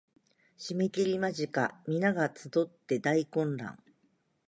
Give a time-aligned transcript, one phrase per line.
[0.57, 3.77] 締切間近皆が集って大混乱